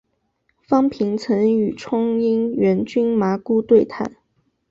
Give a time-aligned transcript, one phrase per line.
[0.67, 4.15] 方平曾与冲应元君麻姑对谈。